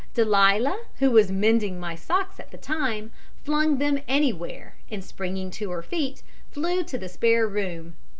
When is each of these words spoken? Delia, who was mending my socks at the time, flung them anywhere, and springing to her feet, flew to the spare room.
Delia, 0.15 0.79
who 0.95 1.11
was 1.11 1.31
mending 1.31 1.79
my 1.79 1.93
socks 1.93 2.39
at 2.39 2.49
the 2.49 2.57
time, 2.57 3.11
flung 3.43 3.77
them 3.77 3.99
anywhere, 4.07 4.75
and 4.89 5.03
springing 5.03 5.51
to 5.51 5.69
her 5.69 5.83
feet, 5.83 6.23
flew 6.49 6.83
to 6.85 6.97
the 6.97 7.07
spare 7.07 7.47
room. 7.47 7.93